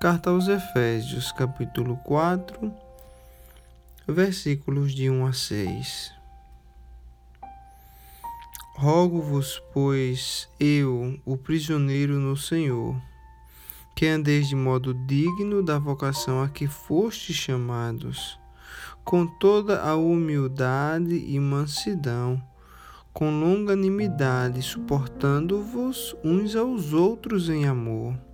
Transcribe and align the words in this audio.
Carta 0.00 0.30
aos 0.30 0.48
Efésios, 0.48 1.30
capítulo 1.30 1.94
4, 1.98 2.72
versículos 4.08 4.94
de 4.94 5.10
1 5.10 5.26
a 5.26 5.32
6. 5.34 6.14
Rogo-vos, 8.76 9.62
pois, 9.74 10.48
eu, 10.58 11.20
o 11.26 11.36
prisioneiro 11.36 12.14
no 12.14 12.34
Senhor, 12.34 12.96
que 13.94 14.06
andeis 14.06 14.48
de 14.48 14.56
modo 14.56 14.94
digno 15.06 15.62
da 15.62 15.78
vocação 15.78 16.42
a 16.42 16.48
que 16.48 16.66
fostes 16.66 17.36
chamados, 17.36 18.40
com 19.04 19.26
toda 19.26 19.82
a 19.82 19.96
humildade 19.96 21.14
e 21.14 21.38
mansidão, 21.38 22.42
com 23.12 23.38
longanimidade, 23.38 24.62
suportando-vos 24.62 26.16
uns 26.24 26.56
aos 26.56 26.94
outros 26.94 27.50
em 27.50 27.66
amor 27.66 28.29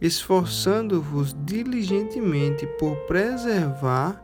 esforçando-vos 0.00 1.34
diligentemente 1.44 2.66
por 2.78 2.96
preservar 3.06 4.22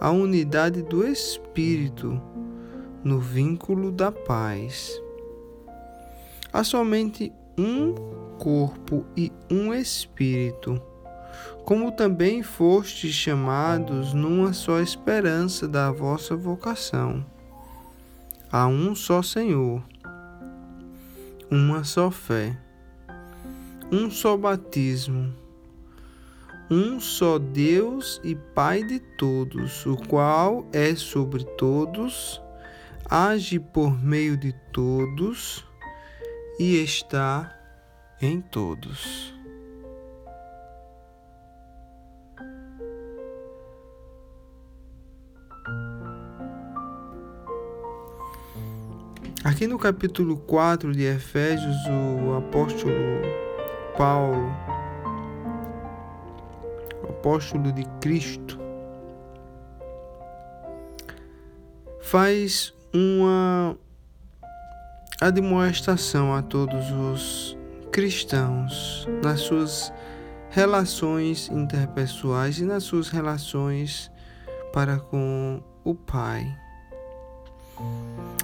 a 0.00 0.10
unidade 0.10 0.82
do 0.82 1.06
Espírito 1.06 2.20
no 3.02 3.20
vínculo 3.20 3.92
da 3.92 4.10
paz. 4.10 5.00
Há 6.52 6.64
somente 6.64 7.32
um 7.56 7.94
corpo 8.38 9.04
e 9.16 9.32
um 9.50 9.72
Espírito, 9.72 10.80
como 11.64 11.92
também 11.92 12.42
fostes 12.42 13.14
chamados 13.14 14.12
numa 14.12 14.52
só 14.52 14.80
esperança 14.80 15.68
da 15.68 15.90
vossa 15.90 16.36
vocação. 16.36 17.24
Há 18.50 18.66
um 18.66 18.94
só 18.94 19.22
Senhor, 19.22 19.82
uma 21.50 21.84
só 21.84 22.10
fé 22.10 22.56
um 23.92 24.10
só 24.10 24.36
batismo, 24.36 25.34
um 26.70 26.98
só 26.98 27.38
Deus 27.38 28.20
e 28.24 28.34
Pai 28.34 28.82
de 28.82 28.98
todos, 28.98 29.84
o 29.86 29.96
qual 29.96 30.66
é 30.72 30.94
sobre 30.94 31.44
todos, 31.44 32.40
age 33.08 33.58
por 33.58 34.02
meio 34.02 34.36
de 34.36 34.52
todos 34.72 35.64
e 36.58 36.82
está 36.82 37.54
em 38.20 38.40
todos. 38.40 39.32
Aqui 49.44 49.66
no 49.66 49.78
capítulo 49.78 50.38
4 50.38 50.90
de 50.92 51.02
Efésios, 51.02 51.76
o 51.86 52.34
apóstolo 52.34 53.43
Paulo, 53.96 54.50
apóstolo 57.08 57.72
de 57.72 57.84
Cristo, 58.00 58.58
faz 62.00 62.74
uma 62.92 63.76
admoestação 65.20 66.34
a 66.34 66.42
todos 66.42 66.90
os 66.90 67.56
cristãos 67.92 69.08
nas 69.22 69.40
suas 69.40 69.92
relações 70.50 71.48
interpessoais 71.48 72.58
e 72.58 72.64
nas 72.64 72.82
suas 72.82 73.08
relações 73.08 74.10
para 74.72 74.98
com 74.98 75.62
o 75.84 75.94
Pai. 75.94 76.46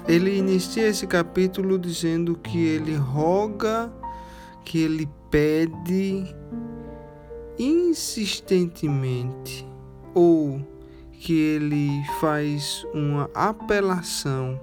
Ele 0.06 0.36
inicia 0.38 0.88
esse 0.88 1.06
capítulo 1.06 1.78
dizendo 1.78 2.36
que 2.36 2.58
ele 2.58 2.96
roga, 2.96 3.92
que 4.64 4.78
ele 4.78 5.08
pede 5.30 6.34
insistentemente 7.58 9.66
ou 10.14 10.60
que 11.12 11.32
ele 11.32 12.02
faz 12.18 12.86
uma 12.94 13.30
apelação, 13.34 14.58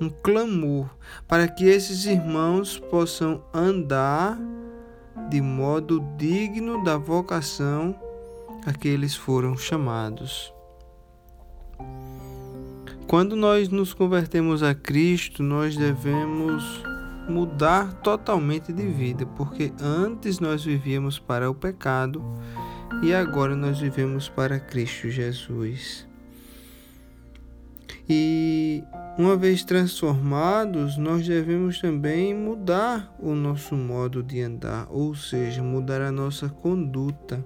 um 0.00 0.10
clamor 0.22 0.88
para 1.26 1.48
que 1.48 1.64
esses 1.64 2.04
irmãos 2.04 2.78
possam 2.78 3.42
andar 3.52 4.38
de 5.30 5.40
modo 5.40 6.04
digno 6.18 6.84
da 6.84 6.98
vocação 6.98 7.98
a 8.66 8.72
que 8.72 8.88
eles 8.88 9.14
foram 9.14 9.56
chamados. 9.56 10.52
Quando 13.06 13.36
nós 13.36 13.68
nos 13.68 13.94
convertemos 13.94 14.62
a 14.62 14.74
Cristo, 14.74 15.42
nós 15.42 15.76
devemos 15.76 16.82
mudar 17.28 17.92
totalmente 17.94 18.72
de 18.72 18.86
vida, 18.86 19.26
porque 19.26 19.72
antes 19.80 20.40
nós 20.40 20.64
vivíamos 20.64 21.18
para 21.18 21.50
o 21.50 21.54
pecado 21.54 22.22
e 23.02 23.12
agora 23.14 23.56
nós 23.56 23.78
vivemos 23.78 24.28
para 24.28 24.60
Cristo 24.60 25.10
Jesus. 25.10 26.06
E 28.08 28.84
uma 29.16 29.36
vez 29.36 29.64
transformados, 29.64 30.98
nós 30.98 31.26
devemos 31.26 31.80
também 31.80 32.34
mudar 32.34 33.14
o 33.18 33.34
nosso 33.34 33.74
modo 33.74 34.22
de 34.22 34.42
andar, 34.42 34.86
ou 34.90 35.14
seja, 35.14 35.62
mudar 35.62 36.02
a 36.02 36.12
nossa 36.12 36.48
conduta, 36.48 37.44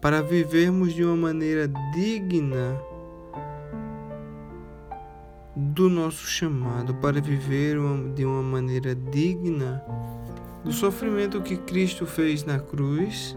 para 0.00 0.22
vivermos 0.22 0.94
de 0.94 1.04
uma 1.04 1.16
maneira 1.16 1.68
digna 1.94 2.78
do 5.56 5.88
nosso 5.88 6.26
chamado 6.26 6.94
para 6.96 7.18
viver 7.18 7.78
de 8.14 8.26
uma 8.26 8.42
maneira 8.42 8.94
digna 8.94 9.82
do 10.62 10.70
sofrimento 10.70 11.40
que 11.40 11.56
Cristo 11.56 12.04
fez 12.04 12.44
na 12.44 12.58
cruz, 12.58 13.34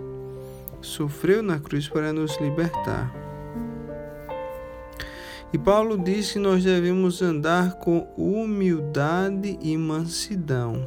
sofreu 0.81 1.41
na 1.41 1.59
cruz 1.59 1.87
para 1.87 2.11
nos 2.11 2.37
libertar. 2.41 3.13
E 5.53 5.57
Paulo 5.57 5.97
diz 5.97 6.33
que 6.33 6.39
nós 6.39 6.63
devemos 6.63 7.21
andar 7.21 7.75
com 7.75 8.07
humildade 8.17 9.57
e 9.61 9.77
mansidão. 9.77 10.85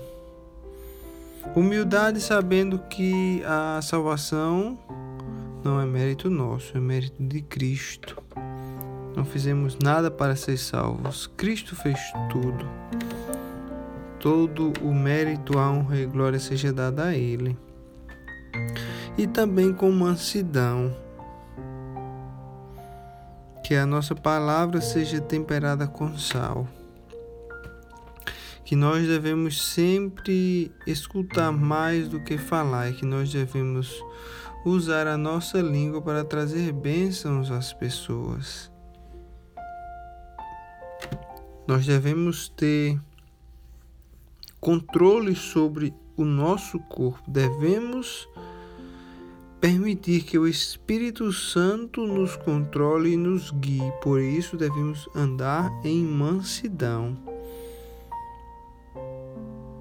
Humildade 1.56 2.20
sabendo 2.20 2.78
que 2.78 3.42
a 3.44 3.80
salvação 3.82 4.78
não 5.64 5.80
é 5.80 5.86
mérito 5.86 6.30
nosso, 6.30 6.76
é 6.76 6.80
mérito 6.80 7.20
de 7.22 7.40
Cristo. 7.40 8.21
Não 9.14 9.26
fizemos 9.26 9.76
nada 9.78 10.10
para 10.10 10.34
ser 10.34 10.56
salvos. 10.56 11.26
Cristo 11.36 11.76
fez 11.76 11.98
tudo. 12.30 12.66
Todo 14.18 14.72
o 14.80 14.94
mérito, 14.94 15.58
a 15.58 15.70
honra 15.70 15.98
e 15.98 16.06
glória 16.06 16.38
seja 16.38 16.72
dada 16.72 17.06
a 17.06 17.14
Ele. 17.14 17.56
E 19.18 19.26
também 19.26 19.72
com 19.72 19.90
mansidão. 19.90 20.96
Que 23.62 23.74
a 23.74 23.84
nossa 23.84 24.14
palavra 24.14 24.80
seja 24.80 25.20
temperada 25.20 25.86
com 25.86 26.16
sal. 26.16 26.66
Que 28.64 28.74
nós 28.74 29.06
devemos 29.06 29.62
sempre 29.62 30.72
escutar 30.86 31.52
mais 31.52 32.08
do 32.08 32.18
que 32.20 32.38
falar 32.38 32.88
e 32.88 32.94
que 32.94 33.04
nós 33.04 33.30
devemos 33.30 33.92
usar 34.64 35.06
a 35.06 35.18
nossa 35.18 35.60
língua 35.60 36.00
para 36.00 36.24
trazer 36.24 36.72
bênçãos 36.72 37.50
às 37.50 37.72
pessoas 37.74 38.72
nós 41.66 41.86
devemos 41.86 42.48
ter 42.48 42.98
controle 44.60 45.34
sobre 45.34 45.94
o 46.16 46.24
nosso 46.24 46.78
corpo, 46.78 47.30
devemos 47.30 48.28
permitir 49.60 50.24
que 50.24 50.38
o 50.38 50.46
Espírito 50.46 51.32
Santo 51.32 52.04
nos 52.06 52.36
controle 52.36 53.12
e 53.12 53.16
nos 53.16 53.50
guie, 53.52 53.92
por 54.02 54.20
isso 54.20 54.56
devemos 54.56 55.08
andar 55.14 55.70
em 55.84 56.02
mansidão. 56.02 57.16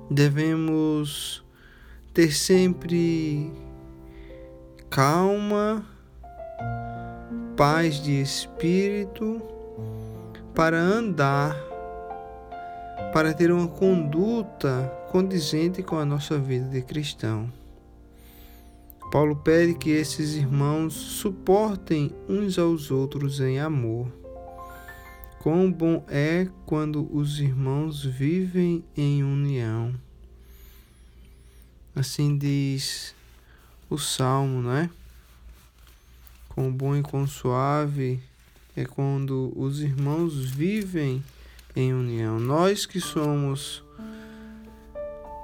Devemos 0.09 1.44
ter 2.13 2.31
sempre 2.31 3.51
calma, 4.89 5.86
paz 7.56 8.04
de 8.04 8.22
espírito 8.22 9.42
para 10.54 10.78
andar 10.78 11.70
para 13.13 13.33
ter 13.33 13.51
uma 13.51 13.68
conduta 13.68 14.92
condizente 15.12 15.83
com 15.83 15.98
a 15.98 16.06
nossa 16.06 16.38
vida 16.38 16.68
de 16.69 16.81
cristão. 16.81 17.51
Paulo 19.12 19.36
pede 19.36 19.74
que 19.74 19.89
esses 19.89 20.36
irmãos 20.36 20.94
suportem 20.94 22.15
uns 22.30 22.57
aos 22.57 22.92
outros 22.92 23.42
em 23.42 23.59
amor. 23.59 24.07
Quão 25.39 25.69
bom 25.69 26.01
é 26.07 26.48
quando 26.65 27.13
os 27.13 27.39
irmãos 27.39 28.06
vivem 28.06 28.86
em 28.95 29.21
união. 29.21 29.94
Assim 31.94 32.38
diz 32.38 33.13
o 33.89 33.97
salmo, 33.97 34.62
não 34.62 34.71
é? 34.71 34.89
Quão 36.47 36.71
bom 36.71 36.95
e 36.95 37.01
quão 37.01 37.27
suave 37.27 38.18
é 38.77 38.86
quando 38.86 39.51
os 39.56 39.81
irmãos 39.81 40.45
vivem 40.45 41.15
em 41.15 41.24
união. 41.75 42.39
Nós 42.39 42.85
que 42.85 43.00
somos 43.00 43.83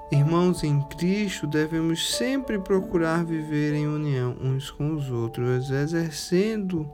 Irmãos 0.10 0.64
em 0.64 0.80
Cristo, 0.84 1.46
devemos 1.46 2.16
sempre 2.16 2.58
procurar 2.58 3.26
viver 3.26 3.74
em 3.74 3.88
união 3.88 4.38
uns 4.42 4.72
com 4.72 4.94
os 4.94 5.12
outros, 5.12 5.70
exercendo 5.70 6.90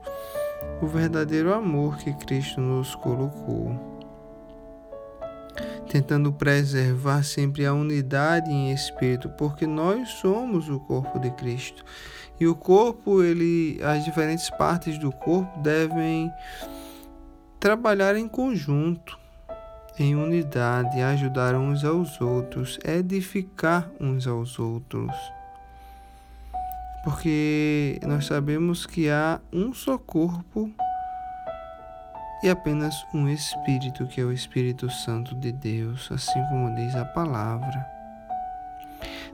o 0.81 0.87
verdadeiro 0.87 1.53
amor 1.53 1.97
que 1.97 2.11
Cristo 2.11 2.59
nos 2.59 2.95
colocou. 2.95 3.79
Tentando 5.91 6.33
preservar 6.33 7.21
sempre 7.21 7.67
a 7.67 7.73
unidade 7.73 8.49
em 8.49 8.71
espírito, 8.71 9.29
porque 9.37 9.67
nós 9.67 10.09
somos 10.09 10.67
o 10.67 10.79
corpo 10.79 11.19
de 11.19 11.29
Cristo. 11.29 11.85
E 12.39 12.47
o 12.47 12.55
corpo, 12.55 13.21
ele, 13.21 13.79
as 13.83 14.03
diferentes 14.03 14.49
partes 14.49 14.97
do 14.97 15.11
corpo 15.11 15.59
devem 15.59 16.31
trabalhar 17.59 18.15
em 18.15 18.27
conjunto 18.27 19.22
em 19.97 20.15
unidade, 20.15 21.01
ajudar 21.01 21.55
uns 21.55 21.83
aos 21.83 22.19
outros, 22.19 22.79
edificar 22.83 23.89
uns 23.99 24.25
aos 24.25 24.57
outros. 24.57 25.13
Porque 27.03 27.99
nós 28.07 28.25
sabemos 28.25 28.85
que 28.85 29.09
há 29.09 29.39
um 29.51 29.73
só 29.73 29.97
corpo 29.97 30.71
e 32.43 32.49
apenas 32.49 33.05
um 33.13 33.29
Espírito, 33.29 34.07
que 34.07 34.21
é 34.21 34.23
o 34.23 34.31
Espírito 34.31 34.89
Santo 34.89 35.35
de 35.35 35.51
Deus, 35.51 36.09
assim 36.11 36.43
como 36.49 36.75
diz 36.75 36.95
a 36.95 37.05
palavra. 37.05 37.85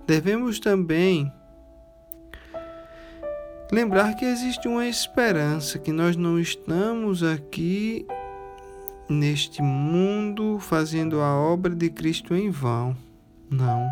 Devemos 0.06 0.60
também 0.60 1.32
lembrar 3.72 4.16
que 4.16 4.26
existe 4.26 4.68
uma 4.68 4.88
esperança, 4.88 5.78
que 5.78 5.92
nós 5.92 6.16
não 6.16 6.40
estamos 6.40 7.24
aqui 7.24 8.06
neste 9.10 9.62
mundo 9.62 10.60
fazendo 10.60 11.20
a 11.20 11.36
obra 11.36 11.74
de 11.74 11.90
Cristo 11.90 12.36
em 12.36 12.50
vão. 12.50 12.96
Não. 13.50 13.88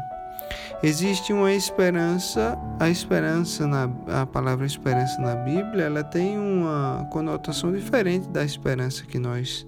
Existe 0.84 1.34
uma 1.34 1.52
esperança, 1.52 2.58
a 2.80 2.90
esperança 2.90 3.66
na 3.66 3.90
a 4.22 4.26
palavra 4.26 4.66
esperança 4.66 5.20
na 5.20 5.36
Bíblia, 5.36 5.86
ela 5.86 6.04
tem 6.04 6.38
uma 6.38 7.08
conotação 7.12 7.72
diferente 7.72 8.30
da 8.30 8.46
esperança 8.46 9.04
que 9.06 9.18
nós 9.18 9.66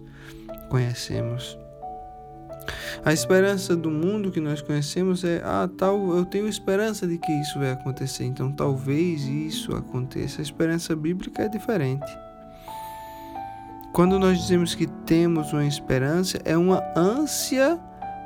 conhecemos. 0.69 1.57
A 3.03 3.11
esperança 3.11 3.75
do 3.75 3.89
mundo 3.89 4.31
que 4.31 4.39
nós 4.39 4.61
conhecemos 4.61 5.23
é 5.23 5.41
ah, 5.43 5.67
tal, 5.77 6.15
eu 6.15 6.25
tenho 6.25 6.47
esperança 6.47 7.07
de 7.07 7.17
que 7.17 7.31
isso 7.31 7.57
vai 7.57 7.71
acontecer, 7.71 8.25
então 8.25 8.51
talvez 8.51 9.23
isso 9.23 9.75
aconteça. 9.75 10.41
A 10.41 10.43
esperança 10.43 10.95
bíblica 10.95 11.43
é 11.43 11.47
diferente. 11.47 12.28
Quando 13.99 14.17
nós 14.17 14.39
dizemos 14.39 14.73
que 14.75 14.87
temos 14.87 15.51
uma 15.51 15.65
esperança, 15.65 16.39
é 16.45 16.55
uma 16.55 16.81
ânsia 16.95 17.77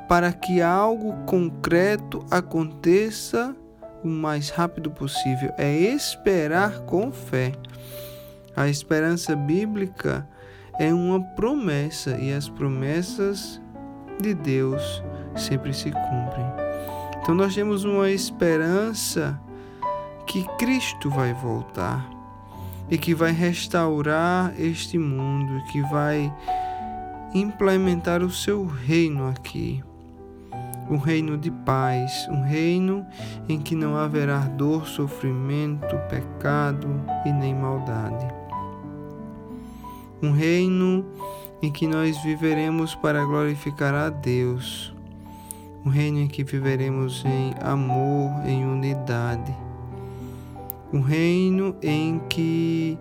para 0.08 0.32
que 0.32 0.62
algo 0.62 1.12
concreto 1.26 2.24
aconteça 2.30 3.56
o 4.04 4.06
mais 4.06 4.50
rápido 4.50 4.88
possível. 4.88 5.52
É 5.58 5.74
esperar 5.74 6.82
com 6.82 7.10
fé. 7.10 7.50
A 8.54 8.68
esperança 8.68 9.34
bíblica 9.34 10.24
é 10.78 10.94
uma 10.94 11.20
promessa 11.20 12.16
e 12.18 12.32
as 12.32 12.48
promessas 12.48 13.60
de 14.22 14.32
Deus 14.32 15.02
sempre 15.34 15.74
se 15.74 15.90
cumprem. 15.90 16.46
Então 17.20 17.34
nós 17.34 17.52
temos 17.52 17.82
uma 17.82 18.08
esperança 18.12 19.36
que 20.24 20.44
Cristo 20.56 21.10
vai 21.10 21.34
voltar 21.34 22.13
e 22.90 22.98
que 22.98 23.14
vai 23.14 23.32
restaurar 23.32 24.52
este 24.58 24.98
mundo, 24.98 25.62
que 25.70 25.80
vai 25.82 26.32
implementar 27.34 28.22
o 28.22 28.30
seu 28.30 28.64
reino 28.64 29.28
aqui. 29.28 29.82
Um 30.88 30.98
reino 30.98 31.38
de 31.38 31.50
paz, 31.50 32.28
um 32.30 32.42
reino 32.42 33.06
em 33.48 33.58
que 33.58 33.74
não 33.74 33.96
haverá 33.96 34.40
dor, 34.40 34.86
sofrimento, 34.86 35.96
pecado 36.10 36.88
e 37.24 37.32
nem 37.32 37.54
maldade. 37.54 38.26
Um 40.22 40.32
reino 40.32 41.06
em 41.62 41.72
que 41.72 41.86
nós 41.86 42.22
viveremos 42.22 42.94
para 42.94 43.24
glorificar 43.24 43.94
a 43.94 44.10
Deus. 44.10 44.94
Um 45.84 45.88
reino 45.88 46.18
em 46.18 46.28
que 46.28 46.44
viveremos 46.44 47.24
em 47.24 47.54
amor, 47.62 48.46
em 48.46 48.64
unidade 48.64 49.63
um 50.94 51.00
reino 51.00 51.74
em 51.82 52.20
que 52.28 52.96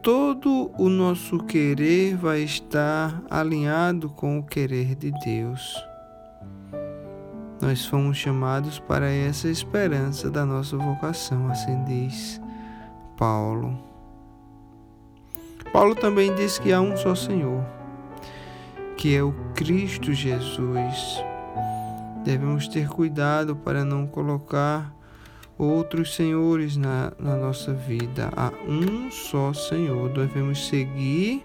todo 0.00 0.70
o 0.78 0.88
nosso 0.88 1.36
querer 1.40 2.16
vai 2.16 2.40
estar 2.40 3.22
alinhado 3.28 4.08
com 4.08 4.38
o 4.38 4.42
querer 4.42 4.94
de 4.94 5.12
Deus. 5.22 5.76
Nós 7.60 7.84
fomos 7.84 8.16
chamados 8.16 8.78
para 8.78 9.10
essa 9.10 9.46
esperança 9.46 10.30
da 10.30 10.46
nossa 10.46 10.78
vocação, 10.78 11.50
assim 11.50 11.84
diz 11.84 12.40
Paulo. 13.18 13.78
Paulo 15.74 15.94
também 15.94 16.34
diz 16.34 16.58
que 16.58 16.72
há 16.72 16.80
um 16.80 16.96
só 16.96 17.14
Senhor, 17.14 17.62
que 18.96 19.14
é 19.14 19.22
o 19.22 19.34
Cristo 19.54 20.14
Jesus. 20.14 21.22
Devemos 22.24 22.68
ter 22.68 22.88
cuidado 22.88 23.54
para 23.54 23.84
não 23.84 24.06
colocar 24.06 24.96
outros 25.58 26.14
senhores 26.14 26.76
na, 26.76 27.12
na 27.18 27.36
nossa 27.36 27.72
vida. 27.72 28.30
Há 28.36 28.52
um 28.68 29.10
só 29.10 29.52
Senhor. 29.52 30.08
Devemos 30.10 30.68
seguir, 30.68 31.44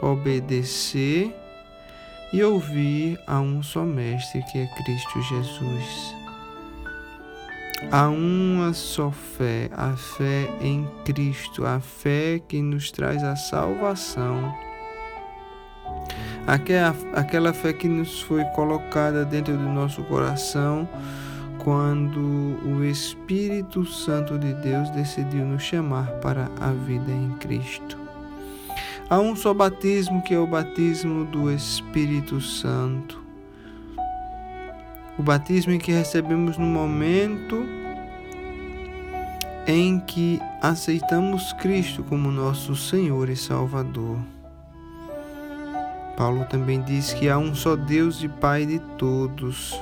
obedecer 0.00 1.34
e 2.32 2.42
ouvir 2.42 3.18
a 3.26 3.40
um 3.40 3.62
só 3.62 3.84
Mestre, 3.84 4.42
que 4.50 4.58
é 4.58 4.66
Cristo 4.66 5.22
Jesus. 5.22 6.14
Há 7.92 8.08
uma 8.08 8.72
só 8.72 9.10
fé, 9.10 9.70
a 9.72 9.96
fé 9.96 10.50
em 10.60 10.86
Cristo, 11.04 11.64
a 11.64 11.80
fé 11.80 12.40
que 12.48 12.60
nos 12.60 12.90
traz 12.90 13.22
a 13.22 13.36
salvação. 13.36 14.52
Aquela 17.14 17.52
fé 17.52 17.72
que 17.72 17.86
nos 17.86 18.22
foi 18.22 18.42
colocada 18.46 19.24
dentro 19.24 19.56
do 19.56 19.68
nosso 19.68 20.02
coração 20.04 20.88
quando 21.68 22.18
o 22.64 22.82
Espírito 22.82 23.84
Santo 23.84 24.38
de 24.38 24.54
Deus 24.54 24.88
decidiu 24.88 25.44
nos 25.44 25.62
chamar 25.62 26.06
para 26.12 26.50
a 26.58 26.72
vida 26.72 27.12
em 27.12 27.36
Cristo. 27.36 27.98
Há 29.10 29.20
um 29.20 29.36
só 29.36 29.52
batismo 29.52 30.22
que 30.22 30.32
é 30.32 30.38
o 30.38 30.46
batismo 30.46 31.26
do 31.26 31.52
Espírito 31.52 32.40
Santo. 32.40 33.22
O 35.18 35.22
batismo 35.22 35.74
em 35.74 35.78
que 35.78 35.92
recebemos 35.92 36.56
no 36.56 36.64
momento 36.64 37.62
em 39.66 40.00
que 40.00 40.40
aceitamos 40.62 41.52
Cristo 41.52 42.02
como 42.02 42.30
nosso 42.30 42.74
Senhor 42.74 43.28
e 43.28 43.36
Salvador. 43.36 44.16
Paulo 46.16 46.46
também 46.48 46.80
diz 46.80 47.12
que 47.12 47.28
há 47.28 47.36
um 47.36 47.54
só 47.54 47.76
Deus 47.76 48.22
e 48.22 48.28
Pai 48.28 48.64
de 48.64 48.78
todos 48.96 49.78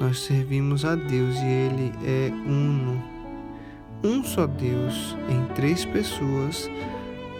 nós 0.00 0.20
servimos 0.20 0.82
a 0.86 0.94
Deus 0.94 1.36
e 1.36 1.44
Ele 1.44 1.92
é 2.06 2.32
uno. 2.46 3.04
Um 4.02 4.24
só 4.24 4.46
Deus 4.46 5.14
em 5.28 5.44
três 5.54 5.84
pessoas, 5.84 6.70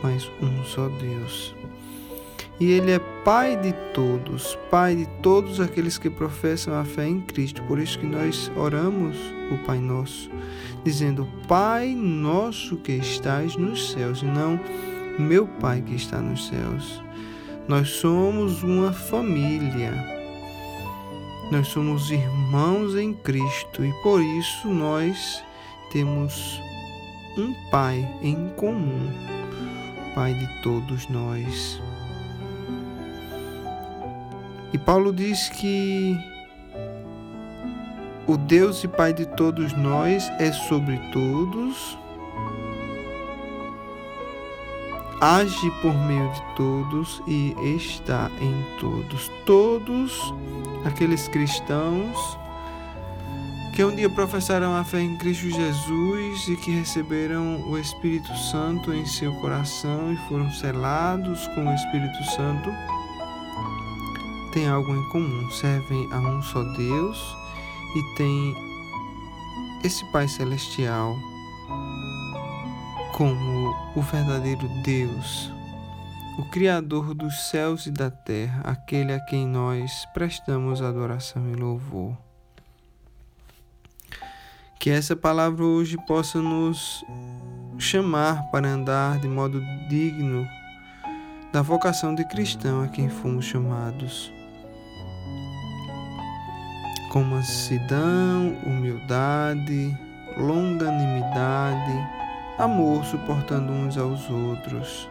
mas 0.02 0.31
um 0.43 0.62
só 0.64 0.88
Deus. 0.88 1.55
E 2.61 2.73
Ele 2.73 2.93
é 2.93 2.99
Pai 3.25 3.57
de 3.57 3.73
todos, 3.95 4.59
Pai 4.71 4.95
de 4.95 5.07
todos 5.23 5.59
aqueles 5.59 5.97
que 5.97 6.11
professam 6.11 6.75
a 6.75 6.85
fé 6.85 7.07
em 7.07 7.23
Cristo. 7.23 7.62
Por 7.62 7.79
isso 7.79 7.99
que 7.99 8.07
nós 8.07 8.52
oramos 8.55 9.17
o 9.50 9.57
Pai 9.64 9.79
Nosso, 9.79 10.31
dizendo: 10.85 11.26
Pai 11.49 11.95
nosso 11.95 12.76
que 12.76 12.93
estás 12.93 13.57
nos 13.57 13.93
céus, 13.93 14.21
e 14.21 14.26
não 14.26 14.61
meu 15.19 15.47
Pai 15.47 15.81
que 15.81 15.95
está 15.95 16.19
nos 16.19 16.49
céus. 16.49 17.02
Nós 17.67 17.88
somos 17.88 18.62
uma 18.62 18.93
família 18.93 20.19
nós 21.50 21.66
somos 21.69 22.11
irmãos 22.12 22.95
em 22.95 23.12
Cristo 23.12 23.85
e 23.85 23.92
por 24.02 24.23
isso 24.23 24.69
nós 24.69 25.42
temos 25.90 26.61
um 27.37 27.52
Pai 27.71 28.09
em 28.23 28.49
comum, 28.50 29.11
Pai 30.14 30.33
de 30.33 30.62
todos 30.62 31.09
nós. 31.09 31.83
E 34.73 34.78
Paulo 34.78 35.12
diz 35.12 35.49
que 35.49 36.16
o 38.28 38.37
Deus 38.37 38.85
e 38.85 38.88
Pai 38.88 39.12
de 39.12 39.26
todos 39.26 39.73
nós 39.73 40.30
é 40.38 40.52
sobre 40.52 40.99
todos 41.12 41.99
age 45.20 45.70
por 45.82 45.94
meio 45.94 46.28
de 46.32 46.42
todos 46.56 47.22
e 47.26 47.54
está 47.76 48.30
em 48.40 48.64
todos. 48.78 49.30
Todos 49.44 50.34
aqueles 50.84 51.28
cristãos 51.28 52.38
que 53.74 53.84
um 53.84 53.94
dia 53.94 54.10
professaram 54.10 54.74
a 54.74 54.82
fé 54.82 55.00
em 55.00 55.16
Cristo 55.16 55.48
Jesus 55.48 56.48
e 56.48 56.56
que 56.56 56.70
receberam 56.70 57.62
o 57.68 57.78
Espírito 57.78 58.34
Santo 58.36 58.92
em 58.92 59.06
seu 59.06 59.32
coração 59.34 60.12
e 60.12 60.16
foram 60.28 60.50
selados 60.50 61.46
com 61.48 61.66
o 61.66 61.74
Espírito 61.74 62.24
Santo, 62.36 62.70
têm 64.52 64.68
algo 64.68 64.94
em 64.94 65.08
comum, 65.10 65.50
servem 65.50 66.08
a 66.12 66.18
um 66.18 66.42
só 66.42 66.62
Deus 66.62 67.36
e 67.96 68.16
tem 68.16 68.54
esse 69.84 70.04
Pai 70.12 70.28
Celestial 70.28 71.16
como 73.12 73.50
o 73.94 74.00
verdadeiro 74.00 74.68
Deus, 74.82 75.50
o 76.38 76.44
Criador 76.44 77.12
dos 77.12 77.49
céus 77.49 77.87
e 77.87 77.90
da 77.90 78.11
terra, 78.11 78.62
aquele 78.64 79.12
a 79.12 79.20
quem 79.20 79.47
nós 79.47 80.06
prestamos 80.14 80.80
adoração 80.80 81.50
e 81.50 81.54
louvor. 81.54 82.16
Que 84.78 84.90
essa 84.90 85.16
palavra 85.16 85.64
hoje 85.64 85.97
possa 86.06 86.40
nos 86.40 87.04
chamar 87.78 88.44
para 88.50 88.68
andar 88.68 89.18
de 89.18 89.28
modo 89.28 89.61
digno 89.88 90.47
da 91.52 91.61
vocação 91.61 92.14
de 92.14 92.25
cristão 92.25 92.82
a 92.82 92.88
quem 92.88 93.09
fomos 93.09 93.44
chamados. 93.44 94.32
Com 97.11 97.25
mansidão, 97.25 98.56
humildade, 98.64 99.99
longanimidade, 100.37 102.19
amor, 102.62 103.05
suportando 103.05 103.73
uns 103.73 103.97
aos 103.97 104.29
outros. 104.29 105.09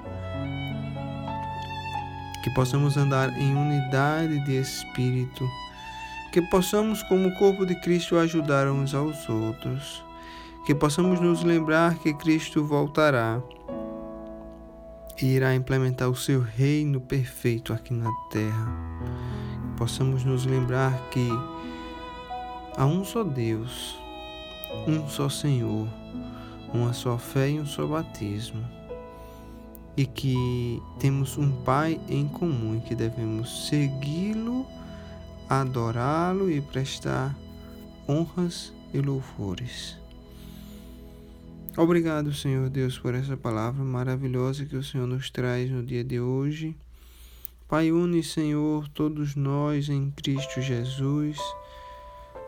Que 2.44 2.50
possamos 2.52 2.96
andar 2.98 3.30
em 3.38 3.56
unidade 3.56 4.40
de 4.46 4.60
espírito 4.60 5.46
que 6.32 6.42
possamos, 6.44 7.02
como 7.04 7.34
corpo 7.36 7.66
de 7.66 7.76
Cristo, 7.82 8.18
ajudar 8.18 8.68
uns 8.68 8.94
aos 8.94 9.28
outros, 9.28 10.04
que 10.66 10.76
possamos 10.76 11.20
nos 11.20 11.44
lembrar 11.44 11.98
que 11.98 12.14
Cristo 12.14 12.64
voltará 12.64 13.42
e 15.20 15.26
irá 15.26 15.56
implementar 15.56 16.08
o 16.08 16.16
seu 16.16 16.42
reino 16.42 17.02
perfeito 17.02 17.74
aqui 17.74 17.94
na 17.94 18.12
terra. 18.30 18.68
Que 19.72 19.78
possamos 19.78 20.24
nos 20.24 20.46
lembrar 20.46 20.94
que 21.10 21.28
há 22.78 22.86
um 22.86 23.04
só 23.04 23.24
Deus, 23.24 24.00
um 24.88 25.08
só 25.10 25.30
Senhor, 25.30 25.88
uma 26.74 26.94
só 26.94 27.18
fé 27.18 27.50
e 27.50 27.60
um 27.60 27.66
só 27.66 27.86
batismo. 27.86 28.64
E 29.98 30.06
que 30.06 30.82
temos 31.00 31.38
um 31.38 31.52
Pai 31.64 32.00
em 32.08 32.28
comum 32.28 32.78
e 32.78 32.88
que 32.88 32.96
devemos 32.96 33.68
segui-lo 33.68 34.66
adorá-lo 35.50 36.52
e 36.52 36.62
prestar 36.62 37.36
honras 38.08 38.72
e 38.94 39.02
louvores. 39.02 39.98
Obrigado, 41.76 42.34
Senhor 42.34 42.70
Deus, 42.70 43.00
por 43.00 43.16
essa 43.16 43.36
palavra 43.36 43.84
maravilhosa 43.84 44.66
que 44.66 44.76
o 44.76 44.84
Senhor 44.84 45.08
nos 45.08 45.32
traz 45.32 45.72
no 45.72 45.84
dia 45.84 46.04
de 46.04 46.20
hoje. 46.20 46.76
Pai, 47.68 47.92
une, 47.92 48.24
Senhor, 48.24 48.88
todos 48.90 49.36
nós 49.36 49.90
em 49.90 50.12
Cristo 50.12 50.62
Jesus, 50.62 51.38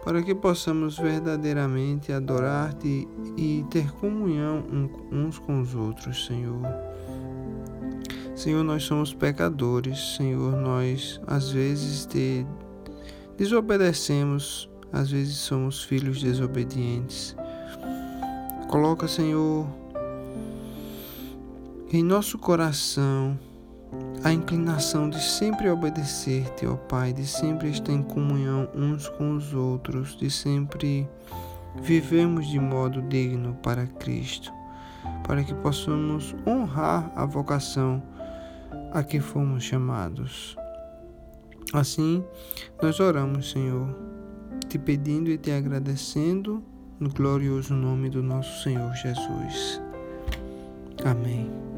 para 0.04 0.22
que 0.22 0.34
possamos 0.34 0.98
verdadeiramente 0.98 2.12
adorar-te 2.12 3.08
e 3.38 3.66
ter 3.70 3.92
comunhão 3.94 4.64
uns 5.12 5.38
com 5.38 5.62
os 5.62 5.76
outros, 5.76 6.26
Senhor. 6.26 6.62
Senhor, 8.36 8.64
nós 8.64 8.84
somos 8.84 9.14
pecadores, 9.14 10.16
Senhor, 10.18 10.56
nós 10.56 11.22
às 11.28 11.52
vezes 11.52 12.06
te 12.06 12.46
desobedecemos, 13.38 14.70
às 14.92 15.12
vezes 15.12 15.38
somos 15.38 15.84
filhos 15.84 16.24
desobedientes. 16.24 17.36
Coloca, 18.68 19.08
Senhor, 19.08 19.68
em 21.94 22.02
nosso 22.02 22.40
coração 22.40 23.38
a 24.24 24.32
inclinação 24.32 25.10
de 25.10 25.20
sempre 25.20 25.70
obedecer-te, 25.70 26.68
ó 26.68 26.76
Pai, 26.76 27.12
de 27.12 27.26
sempre 27.26 27.70
estar 27.70 27.92
em 27.92 28.04
comunhão 28.04 28.70
uns 28.76 29.10
com 29.10 29.36
os 29.36 29.54
outros, 29.54 30.16
de 30.16 30.30
sempre 30.30 31.10
vivemos 31.82 32.48
de 32.48 32.60
modo 32.60 33.02
digno 33.02 33.58
para 33.64 33.88
Cristo, 33.88 34.52
para 35.26 35.44
que 35.44 35.54
possamos 35.56 36.36
honrar 36.46 37.12
a 37.16 37.26
vocação 37.26 38.02
a 38.92 39.04
que 39.04 39.20
fomos 39.20 39.64
chamados. 39.64 40.56
Assim, 41.74 42.24
nós 42.82 43.00
oramos, 43.00 43.52
Senhor, 43.52 43.96
te 44.68 44.78
pedindo 44.78 45.32
e 45.32 45.38
te 45.38 45.52
agradecendo 45.52 46.64
no 47.00 47.10
glorioso 47.10 47.74
nome 47.74 48.10
do 48.10 48.22
nosso 48.22 48.62
Senhor 48.62 48.94
Jesus. 48.94 49.82
Amém. 51.04 51.71